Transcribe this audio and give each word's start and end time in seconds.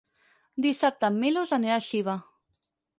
Dissabte 0.67 1.11
en 1.13 1.21
Milos 1.27 1.55
anirà 1.61 1.79
a 1.79 1.87
Xiva. 1.93 2.21